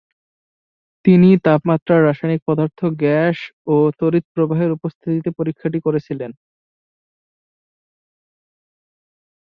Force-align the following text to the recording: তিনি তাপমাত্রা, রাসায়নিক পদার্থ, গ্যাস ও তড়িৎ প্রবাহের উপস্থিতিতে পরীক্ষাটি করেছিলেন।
তিনি 1.05 1.29
তাপমাত্রা, 1.45 1.95
রাসায়নিক 1.99 2.41
পদার্থ, 2.47 2.79
গ্যাস 3.01 3.37
ও 3.67 3.75
তড়িৎ 3.99 4.25
প্রবাহের 4.35 4.75
উপস্থিতিতে 4.77 5.29
পরীক্ষাটি 5.39 5.79
করেছিলেন। 5.85 6.31